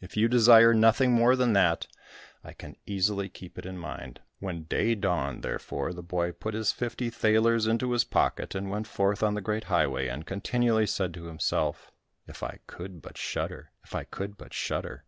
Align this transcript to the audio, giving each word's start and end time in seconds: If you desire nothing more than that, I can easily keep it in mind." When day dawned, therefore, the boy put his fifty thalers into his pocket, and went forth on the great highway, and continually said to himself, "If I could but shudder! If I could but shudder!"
If 0.00 0.16
you 0.16 0.26
desire 0.26 0.74
nothing 0.74 1.12
more 1.12 1.36
than 1.36 1.52
that, 1.52 1.86
I 2.42 2.52
can 2.54 2.74
easily 2.86 3.28
keep 3.28 3.56
it 3.56 3.64
in 3.64 3.78
mind." 3.78 4.18
When 4.40 4.64
day 4.64 4.96
dawned, 4.96 5.44
therefore, 5.44 5.92
the 5.92 6.02
boy 6.02 6.32
put 6.32 6.54
his 6.54 6.72
fifty 6.72 7.08
thalers 7.08 7.68
into 7.68 7.92
his 7.92 8.02
pocket, 8.02 8.56
and 8.56 8.68
went 8.68 8.88
forth 8.88 9.22
on 9.22 9.34
the 9.34 9.40
great 9.40 9.62
highway, 9.70 10.08
and 10.08 10.26
continually 10.26 10.88
said 10.88 11.14
to 11.14 11.26
himself, 11.26 11.92
"If 12.26 12.42
I 12.42 12.58
could 12.66 13.00
but 13.00 13.16
shudder! 13.16 13.70
If 13.84 13.94
I 13.94 14.02
could 14.02 14.36
but 14.36 14.52
shudder!" 14.52 15.04